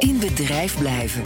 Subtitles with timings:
[0.00, 1.22] In bedrijf blijven.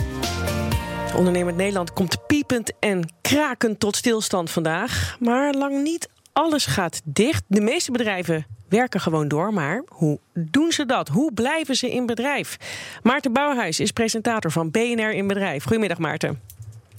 [1.16, 5.16] Ondernemend Nederland komt piepend en krakend tot stilstand vandaag.
[5.20, 7.42] Maar lang niet alles gaat dicht.
[7.46, 9.52] De meeste bedrijven werken gewoon door.
[9.52, 11.08] Maar hoe doen ze dat?
[11.08, 12.56] Hoe blijven ze in bedrijf?
[13.02, 15.62] Maarten Bouwhuis is presentator van BNR in Bedrijf.
[15.62, 16.40] Goedemiddag, Maarten.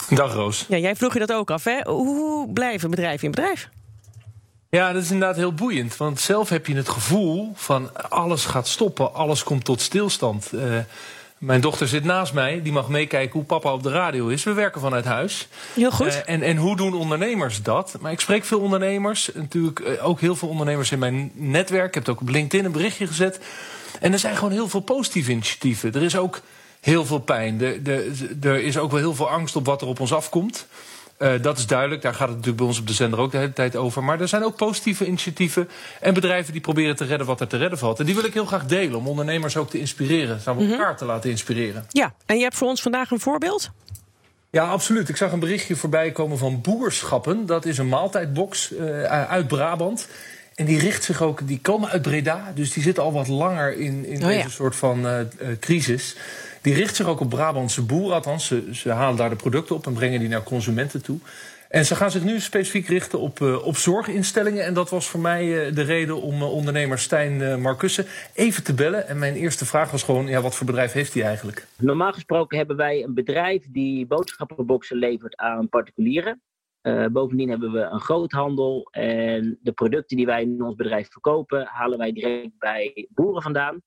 [0.10, 0.66] Dag Roos.
[0.68, 1.82] Ja, jij vroeg je dat ook af, hè?
[1.84, 3.70] Hoe blijven bedrijven in bedrijf?
[4.70, 5.98] Ja, dat is inderdaad heel boeiend.
[5.98, 10.50] Want zelf heb je het gevoel van alles gaat stoppen, alles komt tot stilstand.
[10.54, 10.78] Uh,
[11.46, 14.44] mijn dochter zit naast mij, die mag meekijken hoe papa op de radio is.
[14.44, 15.48] We werken vanuit huis.
[15.74, 16.08] Heel goed.
[16.08, 17.98] Uh, en, en hoe doen ondernemers dat?
[18.02, 21.88] Maar ik spreek veel ondernemers, natuurlijk uh, ook heel veel ondernemers in mijn netwerk.
[21.88, 23.40] Ik heb het ook op LinkedIn een berichtje gezet.
[24.00, 25.94] En er zijn gewoon heel veel positieve initiatieven.
[25.94, 26.42] Er is ook
[26.80, 27.62] heel veel pijn.
[27.62, 28.04] Er, er,
[28.42, 30.68] er is ook wel heel veel angst op wat er op ons afkomt.
[31.20, 32.02] Uh, dat is duidelijk.
[32.02, 34.04] Daar gaat het natuurlijk bij ons op de zender ook de hele tijd over.
[34.04, 35.70] Maar er zijn ook positieve initiatieven
[36.02, 38.00] en bedrijven die proberen te redden wat er te redden valt.
[38.00, 40.42] En die wil ik heel graag delen om ondernemers ook te inspireren.
[40.42, 40.80] Samen mm -hmm.
[40.80, 41.86] elkaar te laten inspireren.
[41.90, 43.72] Ja, en je hebt voor ons vandaag een voorbeeld?
[44.50, 45.10] Ja, absoluut.
[45.10, 47.46] Ik zag een berichtje voorbij komen van Boerschappen.
[47.46, 50.08] Dat is een maaltijdbox uh, uit Brabant.
[50.56, 53.78] En die richt zich ook, die komen uit Breda, dus die zitten al wat langer
[53.78, 55.20] in, in oh, deze soort van uh,
[55.60, 56.16] crisis.
[56.66, 58.48] Die richt zich ook op Brabantse boeren, althans.
[58.48, 61.20] Ze, ze, halen daar de producten op en brengen die naar consumenten toe.
[61.70, 64.66] En ze gaan zich nu specifiek richten op, uh, op zorginstellingen.
[64.66, 68.74] En dat was voor mij uh, de reden om uh, ondernemer Stijn Marcussen even te
[68.74, 69.08] bellen.
[69.08, 71.68] En mijn eerste vraag was gewoon, ja, wat voor bedrijf heeft hij eigenlijk?
[71.78, 76.42] Normaal gesproken hebben wij een bedrijf die boodschappenboxen levert aan particulieren.
[77.12, 81.98] Bovendien hebben we een groothandel en de producten die wij in ons bedrijf verkopen, halen
[81.98, 83.82] wij direct bij boeren vandaan.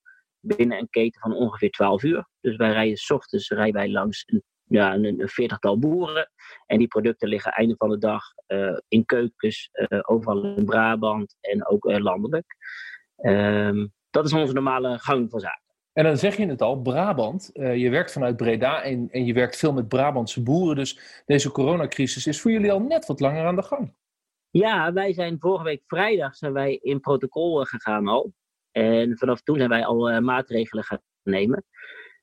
[0.57, 2.29] Binnen een keten van ongeveer 12 uur.
[2.41, 6.31] Dus wij rijden s ochtends rijden wij langs een, ja, een, een veertigtal boeren.
[6.67, 11.37] En die producten liggen einde van de dag uh, in keukens, uh, overal in Brabant
[11.41, 12.57] en ook landelijk.
[13.17, 15.63] Um, dat is onze normale gang van zaken.
[15.93, 17.51] En dan zeg je het al, Brabant.
[17.53, 20.77] Je werkt vanuit Breda en, en je werkt veel met Brabantse boeren.
[20.77, 23.95] Dus deze coronacrisis is voor jullie al net wat langer aan de gang.
[24.51, 28.33] Ja, wij zijn vorige week vrijdag zijn wij in protocol gegaan al.
[28.73, 31.65] En vanaf toen zijn wij al uh, maatregelen gaan nemen.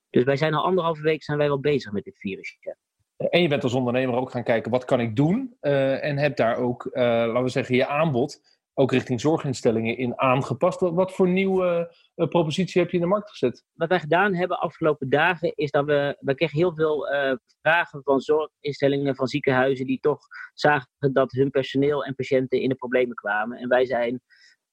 [0.10, 2.58] Dus wij zijn al anderhalve week zijn wij wel bezig met dit virus.
[3.18, 5.58] En je bent als ondernemer ook gaan kijken, wat kan ik doen?
[5.62, 10.80] Uh, en heb daar ook, laten we zeggen, je aanbod ook richting zorginstellingen in aangepast.
[10.80, 13.64] Wat, wat voor nieuwe propositie heb je in de markt gezet?
[13.74, 17.08] Wat wij gedaan hebben afgelopen dagen is dat we, we kregen heel veel
[17.62, 20.20] vragen van zorginstellingen, van ziekenhuizen, die toch
[20.54, 23.58] zagen dat hun personeel en patiënten in de problemen kwamen.
[23.58, 24.22] En wij zijn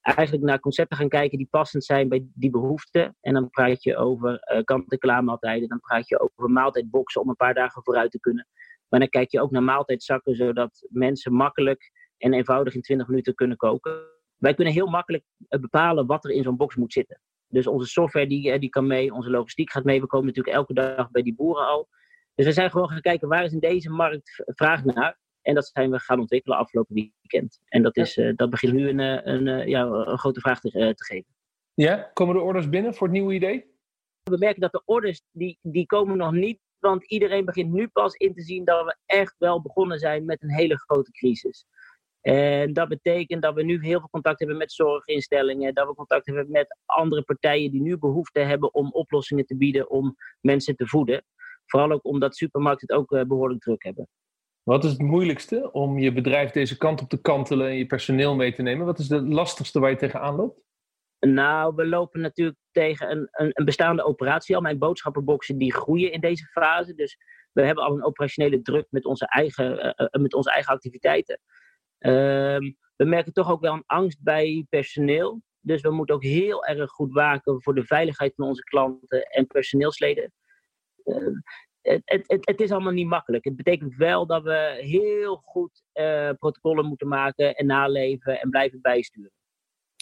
[0.03, 3.15] eigenlijk naar concepten gaan kijken die passend zijn bij die behoeften.
[3.21, 7.35] En dan praat je over uh, kant-en-klaar maaltijden, dan praat je over maaltijdboxen om een
[7.35, 8.47] paar dagen vooruit te kunnen.
[8.89, 13.35] Maar dan kijk je ook naar maaltijdzakken, zodat mensen makkelijk en eenvoudig in 20 minuten
[13.35, 14.01] kunnen koken.
[14.37, 17.21] Wij kunnen heel makkelijk bepalen wat er in zo'n box moet zitten.
[17.47, 20.01] Dus onze software die, die kan mee, onze logistiek gaat mee.
[20.01, 21.87] We komen natuurlijk elke dag bij die boeren al.
[22.35, 25.21] Dus we zijn gewoon gaan kijken waar is in deze markt vraag naar.
[25.43, 27.59] En dat zijn we gaan ontwikkelen afgelopen weekend.
[27.65, 28.99] En dat, is, uh, dat begint nu een,
[29.29, 31.31] een, ja, een grote vraag te, te geven.
[31.73, 33.71] Ja, komen de orders binnen voor het nieuwe idee?
[34.23, 36.59] We merken dat de orders, die, die komen nog niet.
[36.79, 40.43] Want iedereen begint nu pas in te zien dat we echt wel begonnen zijn met
[40.43, 41.65] een hele grote crisis.
[42.21, 46.25] En dat betekent dat we nu heel veel contact hebben met zorginstellingen, dat we contact
[46.25, 50.87] hebben met andere partijen die nu behoefte hebben om oplossingen te bieden om mensen te
[50.87, 51.25] voeden.
[51.65, 54.07] Vooral ook omdat supermarkten het ook behoorlijk druk hebben.
[54.63, 58.35] Wat is het moeilijkste om je bedrijf deze kant op te kantelen en je personeel
[58.35, 58.85] mee te nemen?
[58.85, 60.61] Wat is het lastigste waar je tegenaan loopt?
[61.19, 64.61] Nou, we lopen natuurlijk tegen een, een, een bestaande operatie al.
[64.61, 66.93] Mijn boodschappenboxen die groeien in deze fase.
[66.93, 67.17] Dus
[67.51, 71.39] we hebben al een operationele druk met onze eigen, uh, uh, met onze eigen activiteiten.
[71.99, 75.41] Um, we merken toch ook wel een angst bij personeel.
[75.59, 79.47] Dus we moeten ook heel erg goed waken voor de veiligheid van onze klanten en
[79.47, 80.33] personeelsleden.
[81.05, 81.37] Uh,
[81.83, 83.43] het, het, het, is allemaal niet makkelijk.
[83.43, 88.81] Het betekent wel dat we heel goed uh, protocollen moeten maken en naleven en blijven
[88.81, 89.31] bijsturen.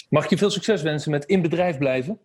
[0.09, 2.19] Mag ik je veel succes wensen met in bedrijf blijven?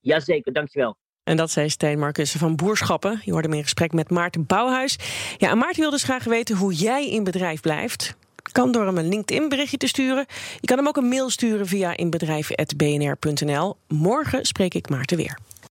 [0.00, 0.96] Jazeker, dankjewel.
[1.22, 3.20] En dat zei Stijn Markussen van Boerschappen.
[3.24, 4.98] Je hoorde hem in gesprek met Maarten Bouwhuis.
[5.36, 8.16] Ja, en Maarten wil dus graag weten hoe jij in bedrijf blijft
[8.52, 10.26] kan door hem een LinkedIn-berichtje te sturen.
[10.60, 13.76] Je kan hem ook een mail sturen via inbedrijf.bnr.nl.
[13.88, 15.38] Morgen spreek ik Maarten weer.